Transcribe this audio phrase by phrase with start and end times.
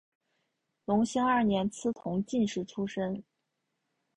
[0.85, 3.23] 隆兴二年赐同进士出身。